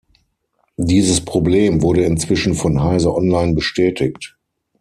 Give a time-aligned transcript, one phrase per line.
[0.77, 4.35] Dieses Problem wurde inzwischen von heise Online bestätigt.